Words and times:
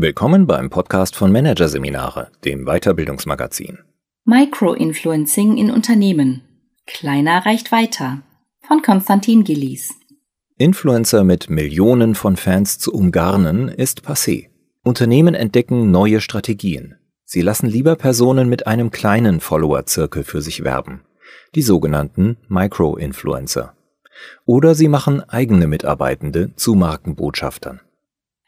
Willkommen 0.00 0.46
beim 0.46 0.70
Podcast 0.70 1.16
von 1.16 1.32
Managerseminare, 1.32 2.30
dem 2.44 2.66
Weiterbildungsmagazin. 2.66 3.80
Microinfluencing 4.26 5.56
in 5.56 5.72
Unternehmen. 5.72 6.42
Kleiner 6.86 7.44
reicht 7.44 7.72
weiter. 7.72 8.22
Von 8.60 8.82
Konstantin 8.82 9.42
Gillies. 9.42 9.92
Influencer 10.56 11.24
mit 11.24 11.50
Millionen 11.50 12.14
von 12.14 12.36
Fans 12.36 12.78
zu 12.78 12.92
umgarnen 12.92 13.66
ist 13.66 14.02
passé. 14.02 14.50
Unternehmen 14.84 15.34
entdecken 15.34 15.90
neue 15.90 16.20
Strategien. 16.20 16.94
Sie 17.24 17.40
lassen 17.40 17.66
lieber 17.66 17.96
Personen 17.96 18.48
mit 18.48 18.68
einem 18.68 18.92
kleinen 18.92 19.40
Follower-Zirkel 19.40 20.22
für 20.22 20.42
sich 20.42 20.62
werben. 20.62 21.00
Die 21.56 21.62
sogenannten 21.62 22.36
Microinfluencer. 22.46 23.74
Oder 24.46 24.76
sie 24.76 24.86
machen 24.86 25.28
eigene 25.28 25.66
Mitarbeitende 25.66 26.54
zu 26.54 26.76
Markenbotschaftern. 26.76 27.80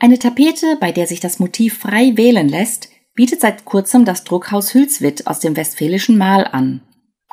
Eine 0.03 0.19
Tapete, 0.19 0.79
bei 0.81 0.93
der 0.93 1.07
sich 1.07 1.21
das 1.21 1.39
Motiv 1.39 1.77
frei 1.77 2.17
wählen 2.17 2.49
lässt, 2.49 2.89
bietet 3.15 3.43
seit 3.43 3.67
kurzem 3.67 4.07
das 4.07 4.25
Druckhaus 4.25 4.73
Hülswit 4.73 5.27
aus 5.27 5.41
dem 5.41 5.57
westfälischen 5.57 6.17
Mahl 6.17 6.49
an. 6.51 6.81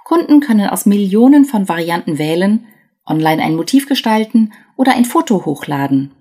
Kunden 0.04 0.42
können 0.42 0.68
aus 0.68 0.86
Millionen 0.86 1.46
von 1.46 1.70
Varianten 1.70 2.18
wählen, 2.18 2.66
online 3.06 3.42
ein 3.42 3.56
Motiv 3.56 3.88
gestalten 3.88 4.52
oder 4.76 4.94
ein 4.94 5.06
Foto 5.06 5.46
hochladen. 5.46 6.12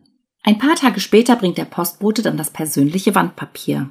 Ein 0.44 0.58
paar 0.58 0.76
Tage 0.76 1.00
später 1.00 1.34
bringt 1.34 1.58
der 1.58 1.64
Postbote 1.64 2.22
dann 2.22 2.36
das 2.36 2.50
persönliche 2.50 3.16
Wandpapier. 3.16 3.90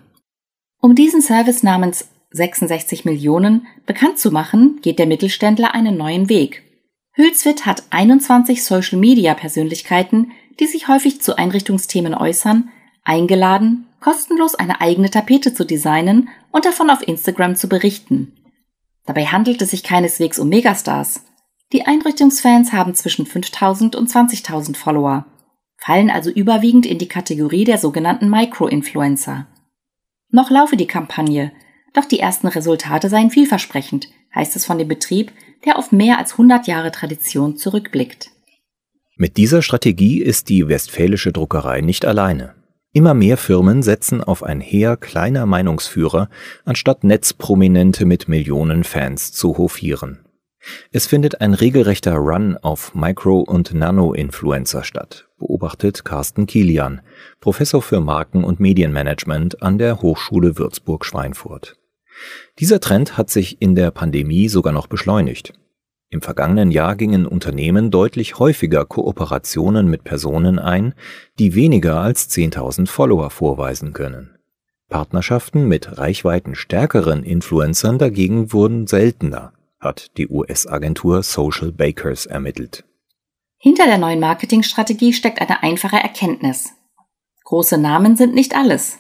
Um 0.80 0.96
diesen 0.96 1.22
Service 1.22 1.62
namens 1.62 2.08
66 2.32 3.04
Millionen 3.04 3.68
bekannt 3.86 4.18
zu 4.18 4.32
machen, 4.32 4.80
geht 4.82 4.98
der 5.00 5.08
Mittelständler 5.08 5.74
einen 5.74 5.98
neuen 5.98 6.30
Weg. 6.30 6.64
Hülswit 7.12 7.66
hat 7.66 7.84
21 7.90 8.64
Social-Media-Persönlichkeiten, 8.64 10.32
die 10.60 10.68
sich 10.68 10.88
häufig 10.88 11.22
zu 11.22 11.38
Einrichtungsthemen 11.38 12.14
äußern, 12.14 12.70
eingeladen, 13.04 13.88
kostenlos 14.00 14.56
eine 14.56 14.82
eigene 14.82 15.10
Tapete 15.10 15.54
zu 15.54 15.66
designen 15.66 16.30
und 16.52 16.66
davon 16.66 16.90
auf 16.90 17.08
Instagram 17.08 17.56
zu 17.56 17.68
berichten. 17.68 18.34
Dabei 19.06 19.26
handelt 19.26 19.62
es 19.62 19.72
sich 19.72 19.84
keineswegs 19.84 20.40
um 20.40 20.50
Megastars. 20.50 21.24
Die 21.72 21.86
Einrichtungsfans 21.86 22.74
haben 22.74 22.96
zwischen 22.96 23.26
5000 23.26 23.96
und 23.96 24.10
20.000 24.10 24.76
Follower, 24.76 25.26
fallen 25.78 26.10
also 26.10 26.30
überwiegend 26.30 26.86
in 26.86 26.98
die 26.98 27.08
Kategorie 27.08 27.64
der 27.64 27.78
sogenannten 27.78 28.30
Micro-Influencer. 28.30 29.48
Noch 30.30 30.50
laufe 30.50 30.78
die 30.78 30.88
Kampagne, 30.88 31.52
doch 31.94 32.06
die 32.06 32.20
ersten 32.20 32.48
Resultate 32.48 33.10
seien 33.10 33.32
vielversprechend, 33.32 34.10
heißt 34.34 34.56
es 34.56 34.66
von 34.66 34.78
dem 34.78 34.88
Betrieb, 34.88 35.32
der 35.64 35.78
auf 35.80 35.92
mehr 35.92 36.18
als 36.18 36.34
100 36.34 36.68
Jahre 36.68 36.92
Tradition 36.92 37.58
zurückblickt. 37.58 38.32
Mit 39.18 39.38
dieser 39.38 39.62
Strategie 39.62 40.22
ist 40.22 40.50
die 40.50 40.68
Westfälische 40.68 41.32
Druckerei 41.32 41.80
nicht 41.80 42.06
alleine. 42.06 42.54
Immer 42.92 43.14
mehr 43.14 43.38
Firmen 43.38 43.82
setzen 43.82 44.22
auf 44.22 44.44
ein 44.44 44.60
Heer 44.60 44.98
kleiner 44.98 45.46
Meinungsführer, 45.46 46.30
anstatt 46.66 47.06
Netzprominente 47.06 48.06
mit 48.06 48.28
Millionen 48.28 48.84
Fans 48.84 49.32
zu 49.32 49.58
hofieren. 49.58 50.26
Es 50.92 51.08
findet 51.08 51.40
ein 51.40 51.54
regelrechter 51.54 52.16
Run 52.16 52.58
auf 52.58 52.94
Micro- 52.94 53.44
und 53.44 53.74
Nano-Influencer 53.74 54.84
statt, 54.84 55.30
beobachtet 55.38 56.04
Carsten 56.04 56.46
Kilian, 56.46 57.00
Professor 57.40 57.82
für 57.82 58.02
Marken- 58.02 58.44
und 58.44 58.60
Medienmanagement 58.60 59.62
an 59.62 59.78
der 59.78 60.02
Hochschule 60.02 60.58
Würzburg-Schweinfurt. 60.58 61.78
Dieser 62.60 62.82
Trend 62.82 63.18
hat 63.18 63.30
sich 63.30 63.62
in 63.62 63.76
der 63.76 63.92
Pandemie 63.92 64.50
sogar 64.50 64.74
noch 64.74 64.88
beschleunigt. 64.88 65.54
Im 66.16 66.22
vergangenen 66.22 66.72
Jahr 66.72 66.96
gingen 66.96 67.26
Unternehmen 67.26 67.92
deutlich 67.92 68.40
häufiger 68.40 68.86
Kooperationen 68.86 69.90
mit 69.90 70.06
Personen 70.06 70.60
ein, 70.60 70.94
die 71.40 71.56
weniger 71.56 72.00
als 72.00 72.30
10.000 72.30 72.88
Follower 72.88 73.30
vorweisen 73.30 73.92
können. 73.92 74.34
Partnerschaften 74.88 75.68
mit 75.68 75.98
reichweitenstärkeren 75.98 77.22
Influencern 77.22 77.98
dagegen 77.98 78.54
wurden 78.54 78.88
seltener, 78.88 79.52
hat 79.82 80.16
die 80.16 80.30
US-Agentur 80.30 81.22
Social 81.22 81.74
Bakers 81.74 82.28
ermittelt. 82.28 82.86
Hinter 83.58 83.86
der 83.86 83.98
neuen 83.98 84.22
Marketingstrategie 84.22 85.12
steckt 85.12 85.42
eine 85.42 85.64
einfache 85.64 85.98
Erkenntnis. 85.98 86.72
Große 87.44 87.78
Namen 87.78 88.16
sind 88.16 88.34
nicht 88.34 88.56
alles. 88.56 89.00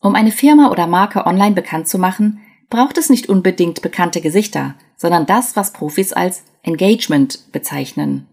Um 0.00 0.14
eine 0.14 0.32
Firma 0.32 0.70
oder 0.70 0.86
Marke 0.86 1.26
online 1.26 1.54
bekannt 1.54 1.88
zu 1.88 1.98
machen, 1.98 2.40
braucht 2.70 2.96
es 2.96 3.10
nicht 3.10 3.28
unbedingt 3.28 3.82
bekannte 3.82 4.22
Gesichter, 4.22 4.76
sondern 4.98 5.24
das, 5.24 5.56
was 5.56 5.72
Profis 5.72 6.12
als 6.12 6.42
Engagement 6.62 7.50
bezeichnen. 7.52 8.26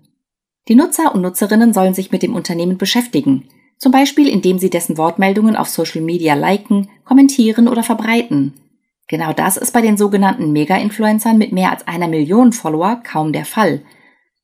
Die 0.68 0.76
Nutzer 0.76 1.14
und 1.16 1.22
Nutzerinnen 1.22 1.74
sollen 1.74 1.94
sich 1.94 2.12
mit 2.12 2.24
dem 2.24 2.36
Unternehmen 2.36 2.78
beschäftigen, 2.78 3.48
zum 3.78 3.92
Beispiel 3.92 4.28
indem 4.28 4.60
sie 4.60 4.70
dessen 4.70 4.98
Wortmeldungen 4.98 5.56
auf 5.56 5.70
Social 5.70 6.02
Media 6.02 6.34
liken, 6.34 6.90
kommentieren 7.06 7.68
oder 7.68 7.84
verbreiten. 7.84 8.54
Genau 9.08 9.32
das 9.32 9.58
ist 9.58 9.72
bei 9.72 9.82
den 9.82 9.98
sogenannten 9.98 10.52
Mega-Influencern 10.52 11.38
mit 11.38 11.52
mehr 11.52 11.72
als 11.72 11.88
einer 11.88 12.08
Million 12.08 12.52
Follower 12.52 13.02
kaum 13.04 13.32
der 13.32 13.46
Fall. 13.46 13.84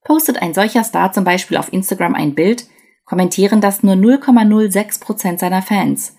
Postet 0.04 0.42
ein 0.42 0.54
solcher 0.54 0.84
Star 0.84 1.12
zum 1.12 1.24
Beispiel 1.24 1.58
auf 1.58 1.74
Instagram 1.74 2.14
ein 2.14 2.36
Bild, 2.36 2.68
kommentieren 3.06 3.62
das 3.62 3.82
nur 3.82 3.96
0,06 3.96 5.02
Prozent 5.02 5.40
seiner 5.40 5.64
Fans. 5.64 6.16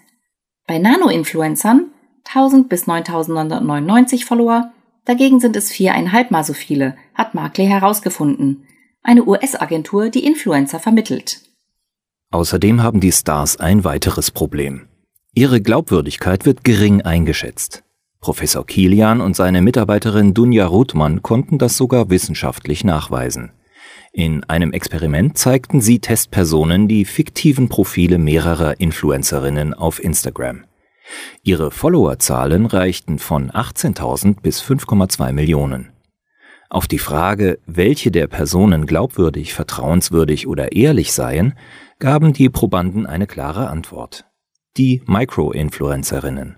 Bei 0.67 0.79
Nano-Influencern, 0.79 1.93
1000 2.25 2.69
bis 2.69 2.87
9999 2.87 4.25
Follower, 4.25 4.73
Dagegen 5.05 5.41
sind 5.41 5.57
es 5.57 5.71
viereinhalb 5.71 6.31
Mal 6.31 6.45
so 6.45 6.53
viele, 6.53 6.97
hat 7.15 7.35
Markley 7.35 7.67
herausgefunden. 7.67 8.65
Eine 9.03 9.25
US-Agentur, 9.25 10.11
die 10.11 10.25
Influencer 10.25 10.79
vermittelt. 10.79 11.41
Außerdem 12.31 12.83
haben 12.83 13.01
die 13.01 13.13
Stars 13.13 13.59
ein 13.59 13.85
weiteres 13.85 14.31
Problem. 14.31 14.89
Ihre 15.35 15.61
Glaubwürdigkeit 15.61 16.47
wird 16.47 16.63
gering 16.63 17.03
eingeschätzt. 17.03 17.83
Professor 18.21 18.65
Kilian 18.65 19.21
und 19.21 19.35
seine 19.35 19.61
Mitarbeiterin 19.63 20.33
Dunja 20.35 20.67
Rothmann 20.67 21.23
konnten 21.23 21.59
das 21.59 21.77
sogar 21.77 22.09
wissenschaftlich 22.09 22.85
nachweisen. 22.85 23.51
In 24.13 24.45
einem 24.45 24.73
Experiment 24.73 25.37
zeigten 25.37 25.81
sie 25.81 25.99
Testpersonen 25.99 26.87
die 26.87 27.05
fiktiven 27.05 27.69
Profile 27.69 28.19
mehrerer 28.19 28.79
Influencerinnen 28.79 29.75
auf 29.75 30.03
Instagram. 30.03 30.65
Ihre 31.43 31.71
Followerzahlen 31.71 32.67
reichten 32.67 33.19
von 33.19 33.51
18.000 33.51 34.41
bis 34.41 34.63
5,2 34.63 35.33
Millionen. 35.33 35.93
Auf 36.71 36.89
die 36.89 36.99
Frage, 36.99 37.59
welche 37.67 38.11
der 38.11 38.29
Personen 38.29 38.87
glaubwürdig, 38.87 39.53
vertrauenswürdig 39.53 40.47
oder 40.47 40.73
ehrlich 40.73 41.13
seien, 41.13 41.55
gaben 41.99 42.33
die 42.33 42.49
Probanden 42.49 43.07
eine 43.07 43.27
klare 43.27 43.69
Antwort. 43.69 44.25
Die 44.79 45.03
Micro-Influencerinnen. 45.07 46.57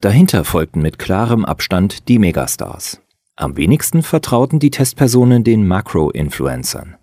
Dahinter 0.00 0.44
folgten 0.44 0.80
mit 0.80 1.00
klarem 1.00 1.44
Abstand 1.44 2.08
die 2.08 2.20
Megastars. 2.20 3.00
Am 3.34 3.56
wenigsten 3.56 4.04
vertrauten 4.04 4.60
die 4.60 4.70
Testpersonen 4.70 5.42
den 5.42 5.66
Macro-Influencern. 5.66 6.96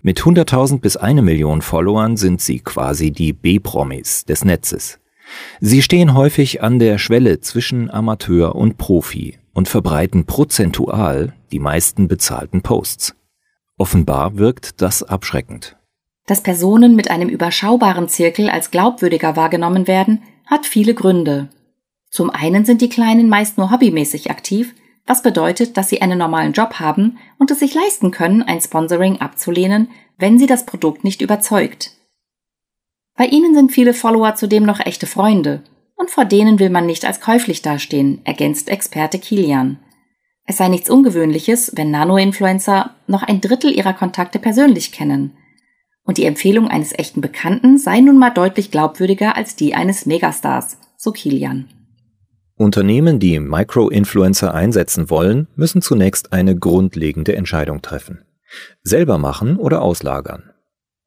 Mit 0.00 0.20
100.000 0.20 0.80
bis 0.80 0.96
eine 0.96 1.20
Million 1.20 1.60
Followern 1.60 2.16
sind 2.16 2.40
sie 2.40 2.60
quasi 2.60 3.10
die 3.10 3.34
B-Promis 3.34 4.24
des 4.24 4.44
Netzes. 4.44 4.98
Sie 5.60 5.82
stehen 5.82 6.14
häufig 6.14 6.62
an 6.62 6.78
der 6.78 6.98
Schwelle 6.98 7.40
zwischen 7.40 7.90
Amateur 7.90 8.54
und 8.54 8.78
Profi 8.78 9.38
und 9.52 9.68
verbreiten 9.68 10.24
prozentual 10.24 11.34
die 11.50 11.58
meisten 11.58 12.08
bezahlten 12.08 12.62
Posts. 12.62 13.14
Offenbar 13.76 14.36
wirkt 14.36 14.80
das 14.82 15.02
abschreckend. 15.02 15.76
Dass 16.26 16.42
Personen 16.42 16.94
mit 16.94 17.10
einem 17.10 17.28
überschaubaren 17.28 18.08
Zirkel 18.08 18.50
als 18.50 18.70
glaubwürdiger 18.70 19.36
wahrgenommen 19.36 19.86
werden, 19.86 20.22
hat 20.46 20.66
viele 20.66 20.94
Gründe. 20.94 21.48
Zum 22.10 22.30
einen 22.30 22.64
sind 22.64 22.80
die 22.80 22.88
Kleinen 22.88 23.28
meist 23.28 23.58
nur 23.58 23.70
hobbymäßig 23.70 24.30
aktiv, 24.30 24.74
was 25.06 25.22
bedeutet, 25.22 25.76
dass 25.76 25.88
sie 25.88 26.02
einen 26.02 26.18
normalen 26.18 26.52
Job 26.52 26.74
haben 26.74 27.18
und 27.38 27.50
es 27.50 27.60
sich 27.60 27.74
leisten 27.74 28.10
können, 28.10 28.42
ein 28.42 28.60
Sponsoring 28.60 29.20
abzulehnen, 29.20 29.88
wenn 30.18 30.38
sie 30.38 30.46
das 30.46 30.66
Produkt 30.66 31.02
nicht 31.02 31.22
überzeugt. 31.22 31.92
Bei 33.18 33.26
ihnen 33.26 33.52
sind 33.52 33.72
viele 33.72 33.94
Follower 33.94 34.36
zudem 34.36 34.62
noch 34.62 34.78
echte 34.78 35.06
Freunde 35.06 35.62
und 35.96 36.08
vor 36.08 36.24
denen 36.24 36.60
will 36.60 36.70
man 36.70 36.86
nicht 36.86 37.04
als 37.04 37.20
käuflich 37.20 37.62
dastehen, 37.62 38.20
ergänzt 38.24 38.68
Experte 38.68 39.18
Kilian. 39.18 39.78
Es 40.44 40.58
sei 40.58 40.68
nichts 40.68 40.88
Ungewöhnliches, 40.88 41.72
wenn 41.74 41.90
Nano-Influencer 41.90 42.94
noch 43.08 43.24
ein 43.24 43.40
Drittel 43.40 43.72
ihrer 43.72 43.92
Kontakte 43.92 44.38
persönlich 44.38 44.92
kennen. 44.92 45.36
Und 46.04 46.16
die 46.16 46.26
Empfehlung 46.26 46.68
eines 46.68 46.96
echten 46.96 47.20
Bekannten 47.20 47.76
sei 47.76 48.00
nun 48.00 48.18
mal 48.18 48.30
deutlich 48.30 48.70
glaubwürdiger 48.70 49.34
als 49.36 49.56
die 49.56 49.74
eines 49.74 50.06
Megastars, 50.06 50.78
so 50.96 51.10
Kilian. 51.10 51.68
Unternehmen, 52.54 53.18
die 53.18 53.40
Micro-Influencer 53.40 54.54
einsetzen 54.54 55.10
wollen, 55.10 55.48
müssen 55.56 55.82
zunächst 55.82 56.32
eine 56.32 56.56
grundlegende 56.56 57.34
Entscheidung 57.34 57.82
treffen. 57.82 58.22
Selber 58.84 59.18
machen 59.18 59.56
oder 59.56 59.82
auslagern. 59.82 60.47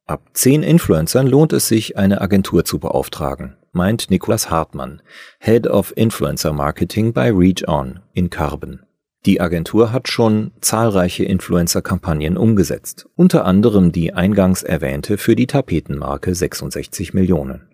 Ab 0.07 0.29
zehn 0.33 0.63
Influencern 0.63 1.27
lohnt 1.27 1.53
es 1.53 1.67
sich, 1.67 1.97
eine 1.97 2.21
Agentur 2.21 2.65
zu 2.65 2.79
beauftragen, 2.79 3.55
meint 3.71 4.09
Niklas 4.09 4.49
Hartmann, 4.49 5.01
Head 5.39 5.67
of 5.67 5.93
Influencer 5.95 6.53
Marketing 6.53 7.13
bei 7.13 7.31
Reach 7.31 7.67
On 7.67 7.99
in 8.13 8.29
Karben. 8.29 8.83
Die 9.27 9.39
Agentur 9.39 9.91
hat 9.91 10.07
schon 10.07 10.51
zahlreiche 10.61 11.23
Influencer-Kampagnen 11.23 12.37
umgesetzt, 12.37 13.07
unter 13.15 13.45
anderem 13.45 13.91
die 13.91 14.13
eingangs 14.13 14.63
erwähnte 14.63 15.19
für 15.19 15.35
die 15.35 15.45
Tapetenmarke 15.45 16.33
66 16.33 17.13
Millionen. 17.13 17.67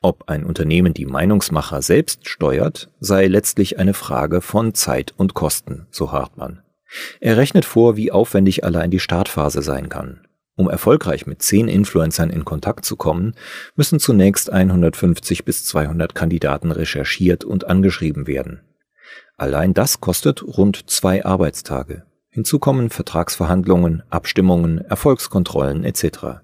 Ob 0.00 0.28
ein 0.30 0.44
Unternehmen 0.44 0.94
die 0.94 1.04
Meinungsmacher 1.04 1.82
selbst 1.82 2.26
steuert, 2.26 2.90
sei 3.00 3.26
letztlich 3.26 3.78
eine 3.78 3.94
Frage 3.94 4.40
von 4.40 4.74
Zeit 4.74 5.12
und 5.16 5.34
Kosten, 5.34 5.86
so 5.90 6.10
Hartmann. 6.10 6.62
Er 7.20 7.36
rechnet 7.36 7.64
vor, 7.66 7.96
wie 7.96 8.10
aufwendig 8.10 8.64
allein 8.64 8.90
die 8.90 9.00
Startphase 9.00 9.62
sein 9.62 9.90
kann. 9.90 10.21
Um 10.54 10.68
erfolgreich 10.68 11.26
mit 11.26 11.42
zehn 11.42 11.66
Influencern 11.66 12.30
in 12.30 12.44
Kontakt 12.44 12.84
zu 12.84 12.96
kommen, 12.96 13.34
müssen 13.74 13.98
zunächst 13.98 14.50
150 14.50 15.44
bis 15.44 15.64
200 15.64 16.14
Kandidaten 16.14 16.70
recherchiert 16.70 17.44
und 17.44 17.66
angeschrieben 17.66 18.26
werden. 18.26 18.60
Allein 19.36 19.74
das 19.74 20.00
kostet 20.00 20.42
rund 20.42 20.90
zwei 20.90 21.24
Arbeitstage. 21.24 22.04
Hinzu 22.28 22.58
kommen 22.58 22.90
Vertragsverhandlungen, 22.90 24.02
Abstimmungen, 24.08 24.78
Erfolgskontrollen 24.78 25.84
etc. 25.84 26.40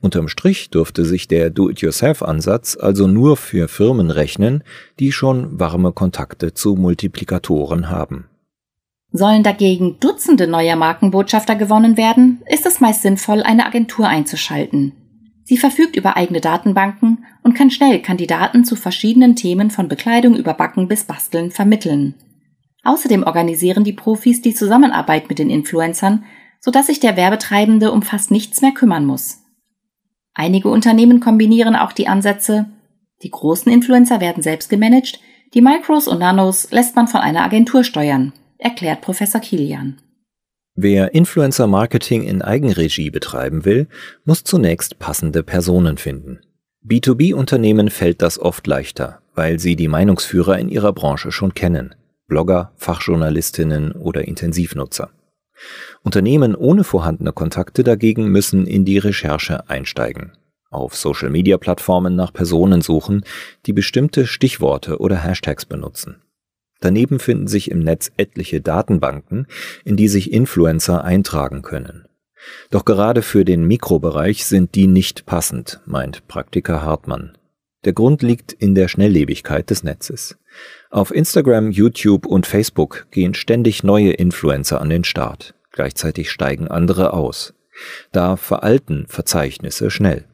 Unterm 0.00 0.28
Strich 0.28 0.70
dürfte 0.70 1.04
sich 1.04 1.28
der 1.28 1.50
Do-it-yourself-Ansatz 1.50 2.76
also 2.76 3.06
nur 3.06 3.36
für 3.36 3.68
Firmen 3.68 4.10
rechnen, 4.10 4.64
die 4.98 5.12
schon 5.12 5.58
warme 5.58 5.92
Kontakte 5.92 6.52
zu 6.52 6.74
Multiplikatoren 6.74 7.90
haben. 7.90 8.28
Sollen 9.16 9.44
dagegen 9.44 10.00
Dutzende 10.00 10.48
neuer 10.48 10.74
Markenbotschafter 10.74 11.54
gewonnen 11.54 11.96
werden, 11.96 12.42
ist 12.50 12.66
es 12.66 12.80
meist 12.80 13.02
sinnvoll, 13.02 13.44
eine 13.44 13.64
Agentur 13.64 14.08
einzuschalten. 14.08 14.90
Sie 15.44 15.56
verfügt 15.56 15.94
über 15.94 16.16
eigene 16.16 16.40
Datenbanken 16.40 17.24
und 17.44 17.54
kann 17.54 17.70
schnell 17.70 18.02
Kandidaten 18.02 18.64
zu 18.64 18.74
verschiedenen 18.74 19.36
Themen 19.36 19.70
von 19.70 19.86
Bekleidung 19.86 20.34
über 20.34 20.52
Backen 20.52 20.88
bis 20.88 21.04
Basteln 21.04 21.52
vermitteln. 21.52 22.16
Außerdem 22.82 23.22
organisieren 23.22 23.84
die 23.84 23.92
Profis 23.92 24.42
die 24.42 24.52
Zusammenarbeit 24.52 25.28
mit 25.28 25.38
den 25.38 25.48
Influencern, 25.48 26.24
sodass 26.58 26.88
sich 26.88 26.98
der 26.98 27.16
Werbetreibende 27.16 27.92
um 27.92 28.02
fast 28.02 28.32
nichts 28.32 28.62
mehr 28.62 28.72
kümmern 28.72 29.06
muss. 29.06 29.44
Einige 30.34 30.70
Unternehmen 30.70 31.20
kombinieren 31.20 31.76
auch 31.76 31.92
die 31.92 32.08
Ansätze, 32.08 32.66
die 33.22 33.30
großen 33.30 33.70
Influencer 33.70 34.20
werden 34.20 34.42
selbst 34.42 34.70
gemanagt, 34.70 35.20
die 35.54 35.60
Micros 35.60 36.08
und 36.08 36.18
Nanos 36.18 36.72
lässt 36.72 36.96
man 36.96 37.06
von 37.06 37.20
einer 37.20 37.44
Agentur 37.44 37.84
steuern, 37.84 38.32
erklärt 38.58 39.00
Professor 39.00 39.40
Kilian. 39.40 39.98
Wer 40.76 41.14
Influencer-Marketing 41.14 42.24
in 42.24 42.42
Eigenregie 42.42 43.10
betreiben 43.10 43.64
will, 43.64 43.86
muss 44.24 44.42
zunächst 44.42 44.98
passende 44.98 45.42
Personen 45.42 45.98
finden. 45.98 46.40
B2B-Unternehmen 46.84 47.90
fällt 47.90 48.22
das 48.22 48.38
oft 48.38 48.66
leichter, 48.66 49.20
weil 49.34 49.58
sie 49.60 49.76
die 49.76 49.88
Meinungsführer 49.88 50.58
in 50.58 50.68
ihrer 50.68 50.92
Branche 50.92 51.30
schon 51.30 51.54
kennen. 51.54 51.94
Blogger, 52.26 52.72
Fachjournalistinnen 52.76 53.92
oder 53.92 54.26
Intensivnutzer. 54.26 55.10
Unternehmen 56.02 56.54
ohne 56.54 56.84
vorhandene 56.84 57.32
Kontakte 57.32 57.84
dagegen 57.84 58.28
müssen 58.28 58.66
in 58.66 58.84
die 58.84 58.98
Recherche 58.98 59.68
einsteigen, 59.70 60.32
auf 60.70 60.96
Social-Media-Plattformen 60.96 62.16
nach 62.16 62.32
Personen 62.32 62.80
suchen, 62.80 63.24
die 63.66 63.72
bestimmte 63.72 64.26
Stichworte 64.26 64.98
oder 64.98 65.22
Hashtags 65.22 65.64
benutzen. 65.64 66.23
Daneben 66.84 67.18
finden 67.18 67.46
sich 67.46 67.70
im 67.70 67.78
Netz 67.78 68.12
etliche 68.18 68.60
Datenbanken, 68.60 69.46
in 69.86 69.96
die 69.96 70.06
sich 70.06 70.30
Influencer 70.30 71.02
eintragen 71.02 71.62
können. 71.62 72.04
Doch 72.70 72.84
gerade 72.84 73.22
für 73.22 73.46
den 73.46 73.64
Mikrobereich 73.64 74.44
sind 74.44 74.74
die 74.74 74.86
nicht 74.86 75.24
passend, 75.24 75.80
meint 75.86 76.28
Praktiker 76.28 76.82
Hartmann. 76.82 77.38
Der 77.86 77.94
Grund 77.94 78.20
liegt 78.20 78.52
in 78.52 78.74
der 78.74 78.88
Schnelllebigkeit 78.88 79.70
des 79.70 79.82
Netzes. 79.82 80.36
Auf 80.90 81.10
Instagram, 81.10 81.70
YouTube 81.70 82.26
und 82.26 82.46
Facebook 82.46 83.06
gehen 83.10 83.32
ständig 83.32 83.82
neue 83.82 84.10
Influencer 84.10 84.82
an 84.82 84.90
den 84.90 85.04
Start. 85.04 85.54
Gleichzeitig 85.72 86.30
steigen 86.30 86.68
andere 86.68 87.14
aus. 87.14 87.54
Da 88.12 88.36
veralten 88.36 89.06
Verzeichnisse 89.08 89.90
schnell. 89.90 90.26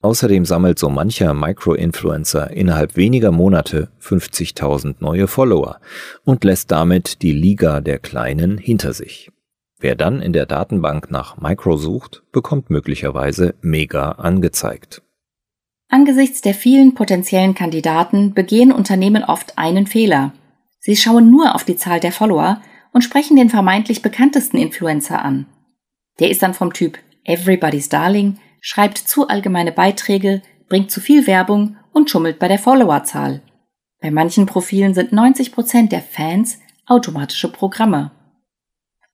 Außerdem 0.00 0.44
sammelt 0.44 0.78
so 0.78 0.88
mancher 0.90 1.34
Micro-Influencer 1.34 2.52
innerhalb 2.52 2.96
weniger 2.96 3.32
Monate 3.32 3.88
50.000 4.00 4.96
neue 5.00 5.26
Follower 5.26 5.80
und 6.24 6.44
lässt 6.44 6.70
damit 6.70 7.22
die 7.22 7.32
Liga 7.32 7.80
der 7.80 7.98
Kleinen 7.98 8.58
hinter 8.58 8.92
sich. 8.92 9.32
Wer 9.80 9.96
dann 9.96 10.22
in 10.22 10.32
der 10.32 10.46
Datenbank 10.46 11.10
nach 11.10 11.40
Micro 11.40 11.76
sucht, 11.76 12.22
bekommt 12.32 12.70
möglicherweise 12.70 13.54
Mega 13.60 14.12
angezeigt. 14.12 15.02
Angesichts 15.88 16.42
der 16.42 16.54
vielen 16.54 16.94
potenziellen 16.94 17.54
Kandidaten 17.54 18.34
begehen 18.34 18.72
Unternehmen 18.72 19.24
oft 19.24 19.56
einen 19.58 19.86
Fehler. 19.86 20.32
Sie 20.78 20.96
schauen 20.96 21.30
nur 21.30 21.54
auf 21.54 21.64
die 21.64 21.76
Zahl 21.76 21.98
der 21.98 22.12
Follower 22.12 22.60
und 22.92 23.02
sprechen 23.02 23.36
den 23.36 23.50
vermeintlich 23.50 24.02
bekanntesten 24.02 24.58
Influencer 24.58 25.24
an. 25.24 25.46
Der 26.20 26.30
ist 26.30 26.42
dann 26.42 26.54
vom 26.54 26.72
Typ 26.72 26.98
Everybody's 27.24 27.88
Darling, 27.88 28.38
schreibt 28.60 28.98
zu 28.98 29.28
allgemeine 29.28 29.72
Beiträge, 29.72 30.42
bringt 30.68 30.90
zu 30.90 31.00
viel 31.00 31.26
Werbung 31.26 31.76
und 31.92 32.10
schummelt 32.10 32.38
bei 32.38 32.48
der 32.48 32.58
Followerzahl. 32.58 33.42
Bei 34.00 34.10
manchen 34.10 34.46
Profilen 34.46 34.94
sind 34.94 35.12
90 35.12 35.52
Prozent 35.52 35.92
der 35.92 36.02
Fans 36.02 36.58
automatische 36.86 37.50
Programme. 37.50 38.12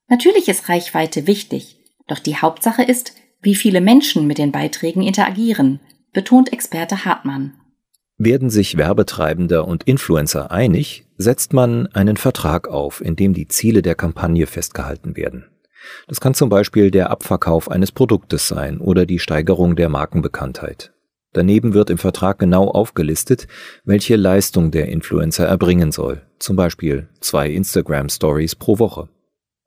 Natürlich 0.08 0.48
ist 0.48 0.68
Reichweite 0.68 1.26
wichtig, 1.26 1.78
doch 2.06 2.18
die 2.18 2.36
Hauptsache 2.36 2.82
ist, 2.82 3.14
wie 3.40 3.54
viele 3.54 3.80
Menschen 3.80 4.26
mit 4.26 4.38
den 4.38 4.52
Beiträgen 4.52 5.02
interagieren– 5.02 5.80
betont 6.14 6.52
Experte 6.52 7.04
Hartmann. 7.04 7.52
Werden 8.16 8.48
sich 8.48 8.78
Werbetreibender 8.78 9.68
und 9.68 9.82
Influencer 9.82 10.50
einig, 10.50 11.04
setzt 11.18 11.52
man 11.52 11.88
einen 11.88 12.16
Vertrag 12.16 12.68
auf, 12.68 13.04
in 13.04 13.16
dem 13.16 13.34
die 13.34 13.48
Ziele 13.48 13.82
der 13.82 13.96
Kampagne 13.96 14.46
festgehalten 14.46 15.16
werden. 15.16 15.44
Das 16.06 16.20
kann 16.20 16.34
zum 16.34 16.48
Beispiel 16.48 16.90
der 16.90 17.10
Abverkauf 17.10 17.70
eines 17.70 17.92
Produktes 17.92 18.48
sein 18.48 18.78
oder 18.78 19.06
die 19.06 19.18
Steigerung 19.18 19.76
der 19.76 19.88
Markenbekanntheit. 19.88 20.92
Daneben 21.32 21.74
wird 21.74 21.90
im 21.90 21.98
Vertrag 21.98 22.38
genau 22.38 22.68
aufgelistet, 22.68 23.48
welche 23.84 24.14
Leistung 24.14 24.70
der 24.70 24.88
Influencer 24.88 25.46
erbringen 25.46 25.90
soll, 25.90 26.22
zum 26.38 26.54
Beispiel 26.54 27.08
zwei 27.20 27.50
Instagram 27.50 28.08
Stories 28.08 28.54
pro 28.54 28.78
Woche. 28.78 29.08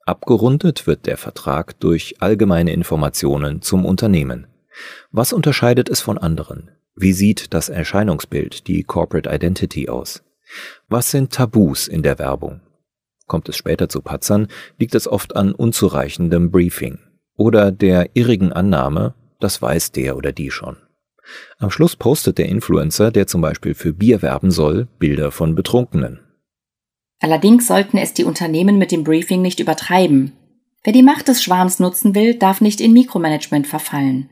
Abgerundet 0.06 0.88
wird 0.88 1.06
der 1.06 1.18
Vertrag 1.18 1.78
durch 1.82 2.16
allgemeine 2.22 2.72
Informationen 2.72 3.62
zum 3.62 3.84
Unternehmen. 3.84 4.48
Was 5.12 5.34
unterscheidet 5.34 5.90
es 5.90 6.00
von 6.00 6.18
anderen? 6.18 6.72
Wie 6.96 7.12
sieht 7.12 7.54
das 7.54 7.68
Erscheinungsbild, 7.68 8.68
die 8.68 8.84
Corporate 8.84 9.30
Identity 9.30 9.90
aus? 9.90 10.24
Was 10.88 11.12
sind 11.12 11.34
Tabus 11.34 11.90
in 11.90 12.04
der 12.04 12.18
Werbung? 12.18 12.62
Kommt 13.28 13.50
es 13.50 13.58
später 13.58 13.90
zu 13.90 14.02
Patzern, 14.02 14.48
liegt 14.80 14.96
es 14.96 15.08
oft 15.08 15.36
an 15.36 15.54
unzureichendem 15.54 16.50
Briefing 16.50 17.00
oder 17.36 17.72
der 17.72 18.16
irrigen 18.16 18.52
Annahme, 18.52 19.14
das 19.40 19.62
weiß 19.62 19.92
der 19.92 20.18
oder 20.18 20.32
die 20.32 20.50
schon. 20.50 20.78
Am 21.60 21.70
Schluss 21.70 21.96
postet 21.96 22.38
der 22.38 22.48
Influencer, 22.48 23.12
der 23.12 23.28
zum 23.28 23.42
Beispiel 23.42 23.74
für 23.74 23.94
Bier 23.94 24.22
werben 24.22 24.50
soll, 24.50 24.88
Bilder 24.98 25.32
von 25.32 25.56
Betrunkenen. 25.56 26.20
Allerdings 27.20 27.68
sollten 27.68 27.98
es 27.98 28.14
die 28.14 28.24
Unternehmen 28.24 28.78
mit 28.78 28.92
dem 28.92 29.04
Briefing 29.04 29.42
nicht 29.42 29.60
übertreiben. 29.60 30.34
Wer 30.84 30.94
die 30.94 31.04
Macht 31.04 31.28
des 31.28 31.44
Schwarms 31.44 31.80
nutzen 31.80 32.16
will, 32.16 32.36
darf 32.36 32.62
nicht 32.62 32.80
in 32.80 32.94
Mikromanagement 32.94 33.68
verfallen. 33.68 34.30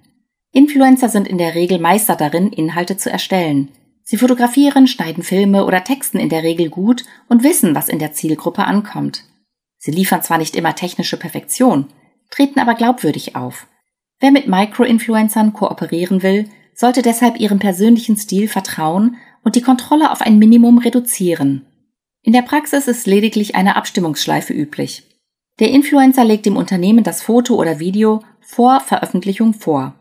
Influencer 0.51 1.09
sind 1.09 1.27
in 1.27 1.37
der 1.37 1.53
Regel 1.53 1.79
Meister 1.79 2.15
darin, 2.15 2.53
Inhalte 2.53 2.95
zu 2.95 3.09
erstellen. 3.11 3.71
Sie 4.07 4.17
fotografieren, 4.17 4.85
schneiden 4.85 5.24
Filme 5.24 5.65
oder 5.65 5.83
texten 5.83 6.19
in 6.19 6.29
der 6.29 6.43
Regel 6.43 6.69
gut 6.69 7.03
und 7.27 7.43
wissen, 7.43 7.74
was 7.74 7.89
in 7.89 7.97
der 7.97 8.13
Zielgruppe 8.13 8.63
ankommt. 8.63 9.24
Sie 9.79 9.89
liefern 9.89 10.21
zwar 10.21 10.38
nicht 10.38 10.55
immer 10.55 10.75
technische 10.75 11.17
Perfektion, 11.17 11.88
treten 12.29 12.59
aber 12.59 12.75
glaubwürdig 12.75 13.35
auf. 13.35 13.65
Wer 14.19 14.31
mit 14.31 14.47
Micro-Influencern 14.47 15.53
kooperieren 15.53 16.21
will, 16.21 16.47
sollte 16.75 17.01
deshalb 17.01 17.39
ihrem 17.39 17.57
persönlichen 17.57 18.15
Stil 18.15 18.47
vertrauen 18.47 19.17
und 19.43 19.55
die 19.55 19.62
Kontrolle 19.62 20.12
auf 20.12 20.21
ein 20.21 20.38
Minimum 20.38 20.77
reduzieren. 20.77 21.65
In 22.21 22.33
der 22.33 22.43
Praxis 22.43 22.88
ist 22.88 23.07
lediglich 23.07 23.55
eine 23.55 23.75
Abstimmungsschleife 23.75 24.53
üblich. 24.53 25.03
Der 25.59 25.71
Influencer 25.71 26.25
legt 26.25 26.45
dem 26.45 26.57
Unternehmen 26.57 27.03
das 27.03 27.24
Foto 27.24 27.55
oder 27.55 27.79
Video 27.79 28.21
vor 28.41 28.81
Veröffentlichung 28.81 29.55
vor. 29.55 29.95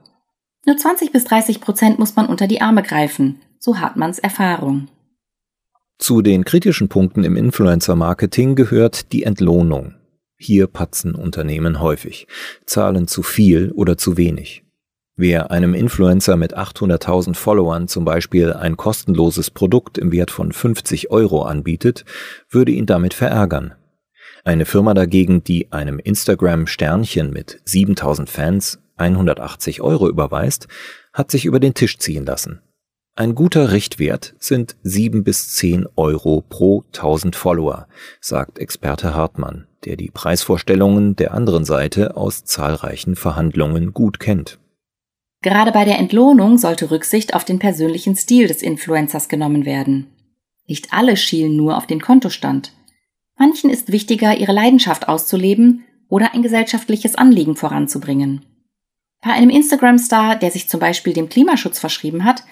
Nur 0.66 0.76
20 0.76 1.10
bis 1.10 1.24
30 1.24 1.60
Prozent 1.60 1.98
muss 1.98 2.16
man 2.16 2.26
unter 2.26 2.46
die 2.46 2.60
Arme 2.60 2.82
greifen, 2.82 3.40
so 3.64 3.78
Hartmanns 3.78 4.18
Erfahrung. 4.18 4.88
Zu 5.96 6.20
den 6.20 6.44
kritischen 6.44 6.90
Punkten 6.90 7.24
im 7.24 7.34
Influencer-Marketing 7.34 8.56
gehört 8.56 9.10
die 9.12 9.22
Entlohnung. 9.22 9.94
Hier 10.36 10.66
patzen 10.66 11.14
Unternehmen 11.14 11.80
häufig, 11.80 12.26
zahlen 12.66 13.08
zu 13.08 13.22
viel 13.22 13.72
oder 13.72 13.96
zu 13.96 14.18
wenig. 14.18 14.64
Wer 15.16 15.50
einem 15.50 15.72
Influencer 15.72 16.36
mit 16.36 16.58
800.000 16.58 17.34
Followern 17.34 17.88
zum 17.88 18.04
Beispiel 18.04 18.52
ein 18.52 18.76
kostenloses 18.76 19.50
Produkt 19.50 19.96
im 19.96 20.12
Wert 20.12 20.30
von 20.30 20.52
50 20.52 21.10
Euro 21.10 21.44
anbietet, 21.44 22.04
würde 22.50 22.72
ihn 22.72 22.84
damit 22.84 23.14
verärgern. 23.14 23.74
Eine 24.44 24.66
Firma 24.66 24.92
dagegen, 24.92 25.42
die 25.42 25.72
einem 25.72 25.98
Instagram-Sternchen 25.98 27.30
mit 27.30 27.62
7000 27.64 28.28
Fans 28.28 28.78
180 28.96 29.80
Euro 29.80 30.08
überweist, 30.10 30.68
hat 31.14 31.30
sich 31.30 31.46
über 31.46 31.60
den 31.60 31.72
Tisch 31.72 31.96
ziehen 31.98 32.26
lassen. 32.26 32.60
Ein 33.16 33.36
guter 33.36 33.70
Richtwert 33.70 34.34
sind 34.40 34.74
7 34.82 35.22
bis 35.22 35.52
10 35.54 35.86
Euro 35.94 36.42
pro 36.48 36.82
1000 36.88 37.36
Follower, 37.36 37.86
sagt 38.20 38.58
Experte 38.58 39.14
Hartmann, 39.14 39.68
der 39.84 39.94
die 39.94 40.10
Preisvorstellungen 40.10 41.14
der 41.14 41.32
anderen 41.32 41.64
Seite 41.64 42.16
aus 42.16 42.44
zahlreichen 42.44 43.14
Verhandlungen 43.14 43.94
gut 43.94 44.18
kennt. 44.18 44.58
Gerade 45.42 45.70
bei 45.70 45.84
der 45.84 46.00
Entlohnung 46.00 46.58
sollte 46.58 46.90
Rücksicht 46.90 47.34
auf 47.34 47.44
den 47.44 47.60
persönlichen 47.60 48.16
Stil 48.16 48.48
des 48.48 48.62
Influencers 48.62 49.28
genommen 49.28 49.64
werden. 49.64 50.08
Nicht 50.66 50.92
alle 50.92 51.16
schielen 51.16 51.54
nur 51.54 51.76
auf 51.76 51.86
den 51.86 52.00
Kontostand. 52.00 52.72
Manchen 53.38 53.70
ist 53.70 53.92
wichtiger, 53.92 54.36
ihre 54.36 54.52
Leidenschaft 54.52 55.08
auszuleben 55.08 55.84
oder 56.08 56.34
ein 56.34 56.42
gesellschaftliches 56.42 57.14
Anliegen 57.14 57.54
voranzubringen. 57.54 58.44
Bei 59.22 59.30
einem 59.30 59.50
Instagram-Star, 59.50 60.34
der 60.34 60.50
sich 60.50 60.68
zum 60.68 60.80
Beispiel 60.80 61.12
dem 61.12 61.28
Klimaschutz 61.28 61.78
verschrieben 61.78 62.24
hat, 62.24 62.42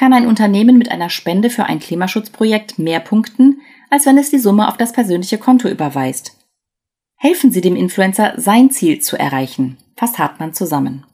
kann 0.00 0.14
ein 0.14 0.26
Unternehmen 0.26 0.78
mit 0.78 0.90
einer 0.90 1.10
Spende 1.10 1.50
für 1.50 1.64
ein 1.64 1.78
Klimaschutzprojekt 1.78 2.78
mehr 2.78 3.00
punkten, 3.00 3.60
als 3.90 4.06
wenn 4.06 4.16
es 4.16 4.30
die 4.30 4.38
Summe 4.38 4.66
auf 4.68 4.78
das 4.78 4.94
persönliche 4.94 5.36
Konto 5.36 5.68
überweist. 5.68 6.38
Helfen 7.16 7.52
Sie 7.52 7.60
dem 7.60 7.76
Influencer, 7.76 8.32
sein 8.38 8.70
Ziel 8.70 9.00
zu 9.00 9.18
erreichen, 9.18 9.76
fasst 9.98 10.18
Hartmann 10.18 10.54
zusammen. 10.54 11.04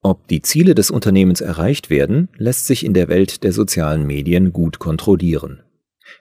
Ob 0.00 0.28
die 0.28 0.40
Ziele 0.40 0.74
des 0.74 0.90
Unternehmens 0.90 1.42
erreicht 1.42 1.90
werden, 1.90 2.30
lässt 2.38 2.66
sich 2.66 2.86
in 2.86 2.94
der 2.94 3.08
Welt 3.08 3.44
der 3.44 3.52
sozialen 3.52 4.06
Medien 4.06 4.54
gut 4.54 4.78
kontrollieren. 4.78 5.62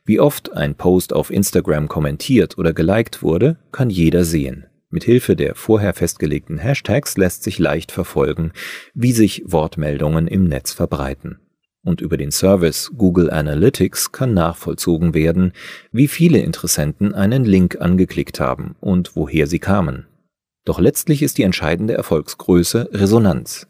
Wie 0.03 0.19
oft 0.19 0.51
ein 0.51 0.75
Post 0.75 1.13
auf 1.13 1.31
Instagram 1.31 1.87
kommentiert 1.87 2.57
oder 2.57 2.73
geliked 2.73 3.23
wurde, 3.23 3.57
kann 3.71 3.89
jeder 3.89 4.25
sehen. 4.25 4.65
Mit 4.89 5.05
Hilfe 5.05 5.37
der 5.37 5.55
vorher 5.55 5.93
festgelegten 5.93 6.57
Hashtags 6.57 7.15
lässt 7.15 7.43
sich 7.43 7.57
leicht 7.57 7.93
verfolgen, 7.93 8.51
wie 8.93 9.13
sich 9.13 9.43
Wortmeldungen 9.45 10.27
im 10.27 10.43
Netz 10.43 10.73
verbreiten 10.73 11.39
und 11.85 12.01
über 12.01 12.17
den 12.17 12.31
Service 12.31 12.91
Google 12.97 13.29
Analytics 13.29 14.11
kann 14.11 14.33
nachvollzogen 14.33 15.13
werden, 15.13 15.53
wie 15.91 16.09
viele 16.09 16.39
Interessenten 16.39 17.13
einen 17.13 17.45
Link 17.45 17.79
angeklickt 17.79 18.41
haben 18.41 18.75
und 18.81 19.15
woher 19.15 19.47
sie 19.47 19.59
kamen. 19.59 20.07
Doch 20.65 20.79
letztlich 20.79 21.21
ist 21.21 21.37
die 21.37 21.43
entscheidende 21.43 21.93
Erfolgsgröße 21.93 22.89
Resonanz. 22.91 23.67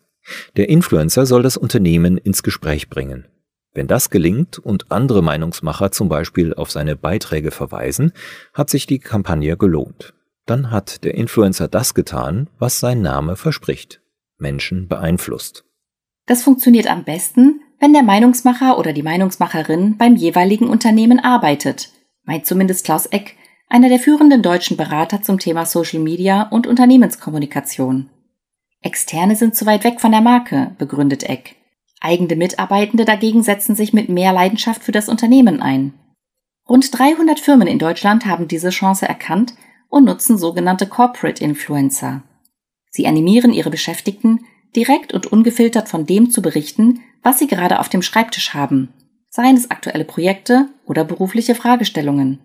Der 0.55 0.69
Influencer 0.69 1.25
soll 1.25 1.43
das 1.43 1.57
Unternehmen 1.57 2.17
ins 2.17 2.41
Gespräch 2.41 2.89
bringen. 2.89 3.27
Wenn 3.73 3.87
das 3.87 4.09
gelingt 4.09 4.57
und 4.57 4.91
andere 4.91 5.21
Meinungsmacher 5.21 5.91
zum 5.91 6.07
Beispiel 6.07 6.53
auf 6.53 6.71
seine 6.71 6.95
Beiträge 6.95 7.51
verweisen, 7.51 8.13
hat 8.53 8.69
sich 8.69 8.87
die 8.87 8.99
Kampagne 8.99 9.57
gelohnt. 9.57 10.13
Dann 10.45 10.71
hat 10.71 11.03
der 11.03 11.15
Influencer 11.15 11.67
das 11.67 11.93
getan, 11.93 12.49
was 12.57 12.79
sein 12.79 13.01
Name 13.01 13.35
verspricht. 13.35 14.01
Menschen 14.37 14.87
beeinflusst. 14.87 15.65
Das 16.25 16.43
funktioniert 16.43 16.87
am 16.87 17.03
besten, 17.03 17.59
wenn 17.79 17.93
der 17.93 18.03
Meinungsmacher 18.03 18.77
oder 18.77 18.93
die 18.93 19.03
Meinungsmacherin 19.03 19.97
beim 19.97 20.15
jeweiligen 20.15 20.67
Unternehmen 20.67 21.19
arbeitet, 21.19 21.89
meint 22.23 22.45
zumindest 22.45 22.85
Klaus 22.85 23.05
Eck, 23.05 23.35
einer 23.67 23.89
der 23.89 23.99
führenden 23.99 24.41
deutschen 24.41 24.77
Berater 24.77 25.21
zum 25.21 25.39
Thema 25.39 25.65
Social 25.65 25.99
Media 25.99 26.43
und 26.43 26.67
Unternehmenskommunikation. 26.67 28.09
Externe 28.81 29.35
sind 29.35 29.55
zu 29.55 29.65
weit 29.65 29.83
weg 29.83 29.99
von 29.99 30.11
der 30.11 30.21
Marke, 30.21 30.75
begründet 30.77 31.23
Eck. 31.23 31.55
Eigene 31.99 32.35
Mitarbeitende 32.35 33.03
dagegen 33.03 33.41
setzen 33.41 33.75
sich 33.75 33.93
mit 33.93 34.09
mehr 34.09 34.31
Leidenschaft 34.31 34.83
für 34.83 34.91
das 34.91 35.09
Unternehmen 35.09 35.61
ein. 35.61 35.93
Rund 36.69 36.97
300 36.97 37.39
Firmen 37.39 37.67
in 37.67 37.79
Deutschland 37.79 38.25
haben 38.25 38.47
diese 38.47 38.69
Chance 38.69 39.07
erkannt 39.07 39.55
und 39.89 40.05
nutzen 40.05 40.37
sogenannte 40.37 40.87
Corporate 40.87 41.43
Influencer. 41.43 42.23
Sie 42.89 43.07
animieren 43.07 43.53
ihre 43.53 43.69
Beschäftigten, 43.69 44.45
direkt 44.75 45.13
und 45.13 45.27
ungefiltert 45.27 45.89
von 45.89 46.05
dem 46.05 46.29
zu 46.29 46.41
berichten, 46.41 47.01
was 47.25 47.39
Sie 47.39 47.47
gerade 47.47 47.79
auf 47.79 47.89
dem 47.89 48.03
Schreibtisch 48.03 48.53
haben, 48.53 48.93
seien 49.29 49.57
es 49.57 49.71
aktuelle 49.71 50.05
Projekte 50.05 50.69
oder 50.85 51.03
berufliche 51.03 51.55
Fragestellungen. 51.55 52.39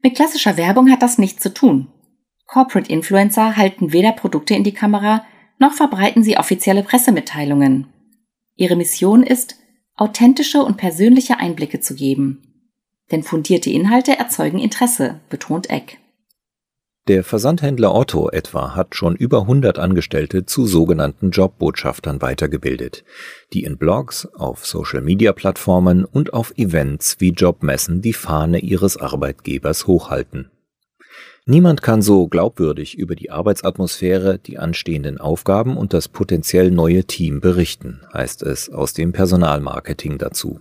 Mit 0.00 0.14
klassischer 0.14 0.56
Werbung 0.56 0.92
hat 0.92 1.02
das 1.02 1.18
nichts 1.18 1.42
zu 1.42 1.52
tun. 1.52 1.88
Corporate 2.46 2.88
Influencer 2.88 3.56
halten 3.56 3.92
weder 3.92 4.12
Produkte 4.12 4.54
in 4.54 4.62
die 4.62 4.72
Kamera, 4.72 5.26
noch 5.58 5.72
verbreiten 5.72 6.22
sie 6.22 6.38
offizielle 6.38 6.84
Pressemitteilungen. 6.84 7.88
Ihre 8.54 8.76
Mission 8.76 9.24
ist, 9.24 9.56
authentische 9.96 10.62
und 10.62 10.76
persönliche 10.76 11.40
Einblicke 11.40 11.80
zu 11.80 11.96
geben. 11.96 12.70
Denn 13.10 13.24
fundierte 13.24 13.70
Inhalte 13.70 14.16
erzeugen 14.16 14.60
Interesse, 14.60 15.18
betont 15.30 15.68
Eck. 15.68 15.98
Der 17.10 17.24
Versandhändler 17.24 17.92
Otto 17.92 18.30
etwa 18.30 18.76
hat 18.76 18.94
schon 18.94 19.16
über 19.16 19.40
100 19.40 19.80
Angestellte 19.80 20.46
zu 20.46 20.68
sogenannten 20.68 21.30
Jobbotschaftern 21.32 22.22
weitergebildet, 22.22 23.02
die 23.52 23.64
in 23.64 23.78
Blogs, 23.78 24.26
auf 24.26 24.64
Social-Media-Plattformen 24.64 26.04
und 26.04 26.32
auf 26.32 26.56
Events 26.56 27.16
wie 27.18 27.30
Jobmessen 27.30 28.00
die 28.00 28.12
Fahne 28.12 28.60
ihres 28.60 28.96
Arbeitgebers 28.96 29.88
hochhalten. 29.88 30.52
Niemand 31.46 31.82
kann 31.82 32.00
so 32.00 32.28
glaubwürdig 32.28 32.96
über 32.96 33.16
die 33.16 33.32
Arbeitsatmosphäre, 33.32 34.38
die 34.38 34.58
anstehenden 34.58 35.18
Aufgaben 35.18 35.76
und 35.76 35.92
das 35.92 36.06
potenziell 36.06 36.70
neue 36.70 37.06
Team 37.06 37.40
berichten, 37.40 38.02
heißt 38.14 38.44
es 38.44 38.70
aus 38.70 38.92
dem 38.94 39.10
Personalmarketing 39.10 40.18
dazu. 40.18 40.60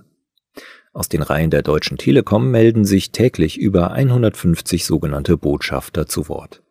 Aus 0.91 1.07
den 1.07 1.21
Reihen 1.21 1.51
der 1.51 1.61
Deutschen 1.61 1.97
Telekom 1.97 2.49
melden 2.49 2.83
sich 2.83 3.11
täglich 3.11 3.57
über 3.59 3.91
150 3.91 4.85
sogenannte 4.85 5.37
Botschafter 5.37 6.07
zu 6.07 6.27
Wort. 6.29 6.63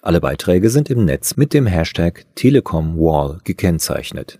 Alle 0.00 0.20
Beiträge 0.20 0.70
sind 0.70 0.90
im 0.90 1.04
Netz 1.04 1.36
mit 1.36 1.52
dem 1.52 1.66
Hashtag 1.66 2.24
TelecomWall 2.36 3.40
gekennzeichnet. 3.42 4.38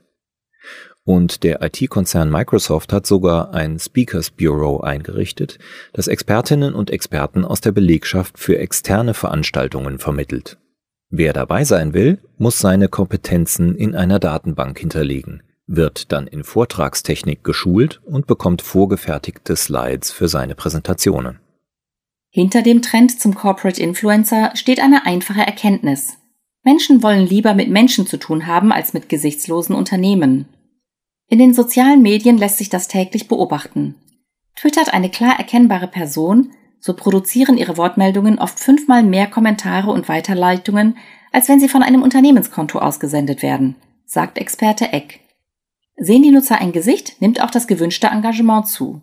Und 1.02 1.42
der 1.42 1.60
IT-Konzern 1.62 2.30
Microsoft 2.30 2.92
hat 2.92 3.06
sogar 3.06 3.52
ein 3.52 3.78
Speakers 3.78 4.30
Bureau 4.30 4.80
eingerichtet, 4.80 5.58
das 5.92 6.06
Expertinnen 6.06 6.72
und 6.72 6.90
Experten 6.90 7.44
aus 7.44 7.60
der 7.60 7.72
Belegschaft 7.72 8.38
für 8.38 8.58
externe 8.58 9.12
Veranstaltungen 9.12 9.98
vermittelt. 9.98 10.58
Wer 11.10 11.32
dabei 11.32 11.64
sein 11.64 11.92
will, 11.92 12.18
muss 12.38 12.60
seine 12.60 12.88
Kompetenzen 12.88 13.74
in 13.74 13.94
einer 13.94 14.20
Datenbank 14.20 14.78
hinterlegen 14.78 15.42
wird 15.66 16.12
dann 16.12 16.26
in 16.26 16.44
Vortragstechnik 16.44 17.42
geschult 17.42 18.00
und 18.04 18.26
bekommt 18.26 18.62
vorgefertigte 18.62 19.56
Slides 19.56 20.10
für 20.10 20.28
seine 20.28 20.54
Präsentationen. 20.54 21.40
Hinter 22.30 22.62
dem 22.62 22.82
Trend 22.82 23.20
zum 23.20 23.34
Corporate 23.34 23.80
Influencer 23.80 24.50
steht 24.54 24.80
eine 24.80 25.06
einfache 25.06 25.40
Erkenntnis. 25.40 26.18
Menschen 26.64 27.02
wollen 27.02 27.26
lieber 27.26 27.54
mit 27.54 27.70
Menschen 27.70 28.06
zu 28.06 28.16
tun 28.16 28.46
haben 28.46 28.72
als 28.72 28.92
mit 28.92 29.08
gesichtslosen 29.08 29.74
Unternehmen. 29.74 30.46
In 31.28 31.38
den 31.38 31.54
sozialen 31.54 32.02
Medien 32.02 32.36
lässt 32.36 32.58
sich 32.58 32.68
das 32.68 32.88
täglich 32.88 33.28
beobachten. 33.28 33.94
Twittert 34.56 34.92
eine 34.92 35.10
klar 35.10 35.38
erkennbare 35.38 35.88
Person, 35.88 36.50
so 36.80 36.94
produzieren 36.94 37.56
ihre 37.56 37.76
Wortmeldungen 37.76 38.38
oft 38.38 38.58
fünfmal 38.58 39.02
mehr 39.02 39.26
Kommentare 39.26 39.90
und 39.90 40.08
Weiterleitungen, 40.08 40.96
als 41.32 41.48
wenn 41.48 41.60
sie 41.60 41.68
von 41.68 41.82
einem 41.82 42.02
Unternehmenskonto 42.02 42.78
ausgesendet 42.78 43.42
werden, 43.42 43.76
sagt 44.06 44.38
Experte 44.38 44.92
Eck. 44.92 45.23
Sehen 45.96 46.22
die 46.22 46.30
Nutzer 46.30 46.60
ein 46.60 46.72
Gesicht, 46.72 47.20
nimmt 47.20 47.40
auch 47.40 47.50
das 47.50 47.66
gewünschte 47.66 48.08
Engagement 48.08 48.66
zu. 48.66 49.00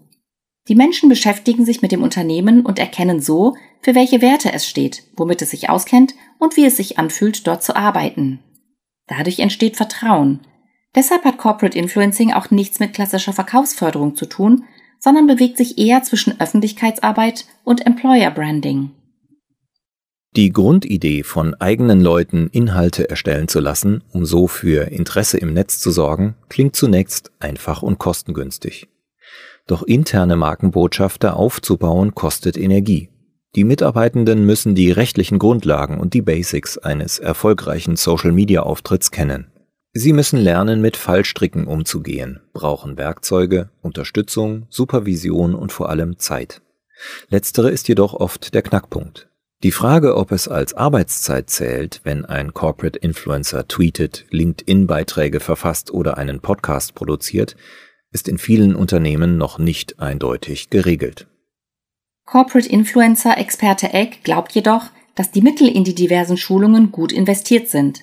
Die 0.67 0.75
Menschen 0.75 1.09
beschäftigen 1.09 1.65
sich 1.65 1.81
mit 1.81 1.91
dem 1.91 2.03
Unternehmen 2.03 2.65
und 2.65 2.79
erkennen 2.79 3.19
so, 3.19 3.55
für 3.81 3.95
welche 3.95 4.21
Werte 4.21 4.53
es 4.53 4.67
steht, 4.67 5.03
womit 5.15 5.41
es 5.41 5.51
sich 5.51 5.69
auskennt 5.69 6.13
und 6.37 6.55
wie 6.55 6.65
es 6.65 6.77
sich 6.77 6.99
anfühlt, 6.99 7.47
dort 7.47 7.63
zu 7.63 7.75
arbeiten. 7.75 8.39
Dadurch 9.07 9.39
entsteht 9.39 9.75
Vertrauen. 9.75 10.41
Deshalb 10.93 11.23
hat 11.23 11.37
Corporate 11.37 11.77
Influencing 11.77 12.33
auch 12.33 12.51
nichts 12.51 12.79
mit 12.79 12.93
klassischer 12.93 13.33
Verkaufsförderung 13.33 14.15
zu 14.15 14.25
tun, 14.25 14.65
sondern 14.99 15.25
bewegt 15.25 15.57
sich 15.57 15.77
eher 15.77 16.03
zwischen 16.03 16.39
Öffentlichkeitsarbeit 16.39 17.45
und 17.63 17.85
Employer 17.85 18.29
Branding. 18.29 18.91
Die 20.37 20.53
Grundidee 20.53 21.23
von 21.23 21.55
eigenen 21.55 21.99
Leuten 21.99 22.47
Inhalte 22.53 23.09
erstellen 23.09 23.49
zu 23.49 23.59
lassen, 23.59 24.01
um 24.13 24.25
so 24.25 24.47
für 24.47 24.89
Interesse 24.89 25.37
im 25.37 25.53
Netz 25.53 25.79
zu 25.79 25.91
sorgen, 25.91 26.35
klingt 26.47 26.73
zunächst 26.73 27.31
einfach 27.41 27.81
und 27.81 27.99
kostengünstig. 27.99 28.87
Doch 29.67 29.83
interne 29.83 30.37
Markenbotschafter 30.37 31.35
aufzubauen 31.35 32.15
kostet 32.15 32.55
Energie. 32.55 33.09
Die 33.55 33.65
Mitarbeitenden 33.65 34.45
müssen 34.45 34.73
die 34.73 34.91
rechtlichen 34.91 35.37
Grundlagen 35.37 35.99
und 35.99 36.13
die 36.13 36.21
Basics 36.21 36.77
eines 36.77 37.19
erfolgreichen 37.19 37.97
Social-Media-Auftritts 37.97 39.11
kennen. 39.11 39.51
Sie 39.91 40.13
müssen 40.13 40.39
lernen, 40.39 40.79
mit 40.79 40.95
Fallstricken 40.95 41.67
umzugehen, 41.67 42.39
brauchen 42.53 42.95
Werkzeuge, 42.95 43.69
Unterstützung, 43.81 44.67
Supervision 44.69 45.55
und 45.55 45.73
vor 45.73 45.89
allem 45.89 46.17
Zeit. 46.17 46.61
Letztere 47.27 47.69
ist 47.69 47.89
jedoch 47.89 48.13
oft 48.13 48.53
der 48.53 48.61
Knackpunkt. 48.61 49.27
Die 49.63 49.71
Frage, 49.71 50.17
ob 50.17 50.31
es 50.31 50.47
als 50.47 50.73
Arbeitszeit 50.73 51.51
zählt, 51.51 52.01
wenn 52.03 52.25
ein 52.25 52.51
Corporate 52.51 52.97
Influencer 52.97 53.67
tweetet, 53.67 54.25
LinkedIn-Beiträge 54.31 55.39
verfasst 55.39 55.93
oder 55.93 56.17
einen 56.17 56.39
Podcast 56.39 56.95
produziert, 56.95 57.55
ist 58.11 58.27
in 58.27 58.39
vielen 58.39 58.75
Unternehmen 58.75 59.37
noch 59.37 59.59
nicht 59.59 59.99
eindeutig 59.99 60.71
geregelt. 60.71 61.27
Corporate 62.25 62.69
Influencer 62.69 63.37
Experte 63.37 63.93
Egg 63.93 64.17
glaubt 64.23 64.53
jedoch, 64.53 64.85
dass 65.13 65.29
die 65.29 65.41
Mittel 65.41 65.67
in 65.67 65.83
die 65.83 65.93
diversen 65.93 66.37
Schulungen 66.37 66.91
gut 66.91 67.11
investiert 67.11 67.67
sind. 67.67 68.01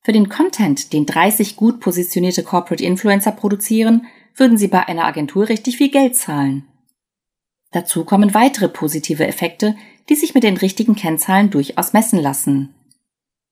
Für 0.00 0.12
den 0.12 0.28
Content, 0.28 0.92
den 0.92 1.06
30 1.06 1.54
gut 1.54 1.78
positionierte 1.78 2.42
Corporate 2.42 2.82
Influencer 2.82 3.30
produzieren, 3.30 4.06
würden 4.34 4.58
sie 4.58 4.68
bei 4.68 4.88
einer 4.88 5.04
Agentur 5.04 5.48
richtig 5.48 5.76
viel 5.76 5.92
Geld 5.92 6.16
zahlen. 6.16 6.64
Dazu 7.72 8.04
kommen 8.04 8.34
weitere 8.34 8.68
positive 8.68 9.26
Effekte, 9.26 9.74
die 10.08 10.14
sich 10.14 10.34
mit 10.34 10.44
den 10.44 10.56
richtigen 10.56 10.94
Kennzahlen 10.94 11.50
durchaus 11.50 11.92
messen 11.92 12.20
lassen. 12.20 12.74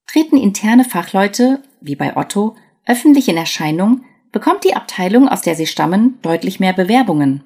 Treten 0.07 0.37
interne 0.37 0.85
Fachleute, 0.85 1.63
wie 1.81 1.97
bei 1.97 2.17
Otto, 2.17 2.57
öffentlich 2.87 3.29
in 3.29 3.37
Erscheinung, 3.37 4.05
bekommt 4.33 4.65
die 4.65 4.75
Abteilung, 4.75 5.29
aus 5.29 5.43
der 5.43 5.55
sie 5.55 5.67
stammen, 5.67 6.19
deutlich 6.23 6.61
mehr 6.61 6.73
Bewerbungen. 6.73 7.43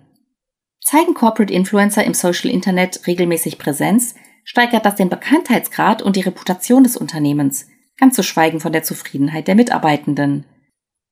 Zeigen 0.83 1.15
Corporate 1.15 1.53
Influencer 1.53 2.05
im 2.05 2.15
Social 2.15 2.51
Internet 2.51 3.07
regelmäßig 3.07 3.59
Präsenz, 3.59 4.15
steigert 4.45 4.85
das 4.85 4.97
den 4.97 5.09
Bekanntheitsgrad 5.09 6.03
und 6.03 6.17
die 6.17 6.21
Reputation 6.21 6.85
des 6.85 6.97
Unternehmens, 6.97 7.69
ganz 7.99 8.17
zu 8.17 8.23
schweigen 8.23 8.61
von 8.61 8.73
der 8.73 8.83
Zufriedenheit 8.83 9.49
der 9.49 9.55
Mitarbeitenden. 9.55 10.45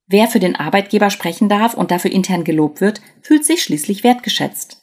Wer 0.07 0.29
für 0.29 0.41
den 0.41 0.57
Arbeitgeber 0.57 1.09
sprechen 1.09 1.49
darf 1.49 1.75
und 1.75 1.91
dafür 1.91 2.11
intern 2.11 2.45
gelobt 2.45 2.81
wird, 2.81 3.01
fühlt 3.23 3.45
sich 3.45 3.63
schließlich 3.63 4.05
wertgeschätzt. 4.05 4.82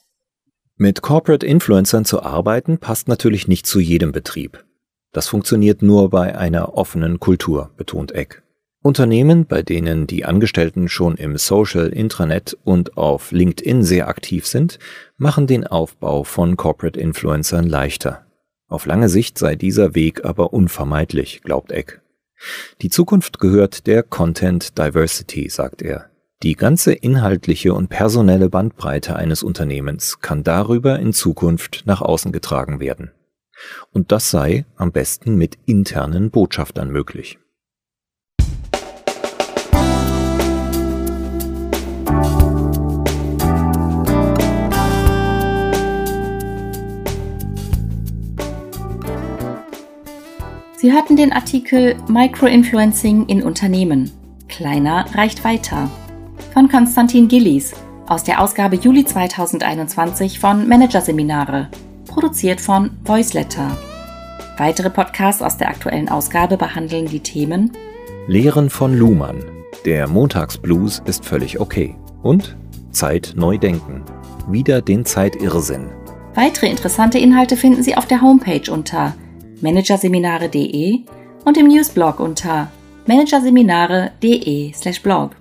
Mit 0.81 1.01
Corporate 1.01 1.45
Influencern 1.45 2.05
zu 2.05 2.23
arbeiten 2.23 2.77
passt 2.77 3.09
natürlich 3.09 3.49
nicht 3.49 3.67
zu 3.67 3.81
jedem 3.81 4.13
Betrieb. 4.13 4.63
Das 5.11 5.27
funktioniert 5.27 5.81
nur 5.81 6.09
bei 6.09 6.37
einer 6.37 6.75
offenen 6.75 7.19
Kultur, 7.19 7.71
betont 7.75 8.13
Eck. 8.13 8.43
Unternehmen, 8.81 9.45
bei 9.45 9.61
denen 9.61 10.07
die 10.07 10.23
Angestellten 10.23 10.87
schon 10.87 11.17
im 11.17 11.35
Social 11.35 11.89
Intranet 11.89 12.57
und 12.63 12.95
auf 12.95 13.33
LinkedIn 13.33 13.83
sehr 13.83 14.07
aktiv 14.07 14.47
sind, 14.47 14.79
machen 15.17 15.47
den 15.47 15.67
Aufbau 15.67 16.23
von 16.23 16.55
Corporate 16.55 16.97
Influencern 16.97 17.67
leichter. 17.67 18.25
Auf 18.69 18.85
lange 18.85 19.09
Sicht 19.09 19.37
sei 19.37 19.57
dieser 19.57 19.95
Weg 19.95 20.23
aber 20.23 20.53
unvermeidlich, 20.53 21.41
glaubt 21.43 21.73
Eck. 21.73 21.99
Die 22.81 22.89
Zukunft 22.89 23.39
gehört 23.39 23.85
der 23.85 24.01
Content 24.01 24.77
Diversity, 24.77 25.49
sagt 25.49 25.81
er. 25.81 26.08
Die 26.41 26.55
ganze 26.55 26.93
inhaltliche 26.93 27.73
und 27.73 27.89
personelle 27.89 28.47
Bandbreite 28.47 29.17
eines 29.17 29.43
Unternehmens 29.43 30.21
kann 30.21 30.41
darüber 30.41 30.97
in 30.97 31.11
Zukunft 31.11 31.83
nach 31.85 32.01
außen 32.01 32.31
getragen 32.31 32.79
werden. 32.79 33.11
Und 33.91 34.13
das 34.13 34.31
sei 34.31 34.63
am 34.77 34.93
besten 34.93 35.35
mit 35.35 35.57
internen 35.65 36.31
Botschaftern 36.31 36.91
möglich. 36.91 37.39
Sie 50.77 50.93
hörten 50.93 51.17
den 51.17 51.33
Artikel 51.33 51.97
Microinfluencing 52.07 53.25
in 53.25 53.43
Unternehmen. 53.43 54.11
Kleiner 54.47 55.05
reicht 55.13 55.43
weiter. 55.43 55.89
Von 56.59 56.67
Konstantin 56.67 57.29
Gillies 57.29 57.73
aus 58.09 58.25
der 58.25 58.41
Ausgabe 58.41 58.75
Juli 58.75 59.05
2021 59.05 60.41
von 60.41 60.67
Managerseminare, 60.67 61.69
produziert 62.05 62.59
von 62.59 62.91
Voiceletter. 63.05 63.77
Weitere 64.57 64.89
Podcasts 64.89 65.41
aus 65.41 65.55
der 65.55 65.69
aktuellen 65.69 66.09
Ausgabe 66.09 66.57
behandeln 66.57 67.05
die 67.05 67.21
Themen 67.21 67.71
Lehren 68.27 68.69
von 68.69 68.93
Luhmann. 68.93 69.41
Der 69.85 70.09
Montagsblues 70.09 71.01
ist 71.05 71.23
völlig 71.23 71.61
okay. 71.61 71.95
Und 72.23 72.57
Zeit 72.91 73.35
neu 73.37 73.57
denken. 73.57 74.03
Wieder 74.49 74.81
den 74.81 75.05
Zeitirrsinn. 75.05 75.87
Weitere 76.35 76.67
interessante 76.67 77.19
Inhalte 77.19 77.55
finden 77.55 77.83
Sie 77.83 77.95
auf 77.95 78.05
der 78.05 78.21
Homepage 78.21 78.69
unter 78.69 79.15
managerseminare.de 79.61 81.05
und 81.45 81.57
im 81.57 81.69
Newsblog 81.69 82.19
unter 82.19 82.69
managerseminare.de/blog. 83.07 85.38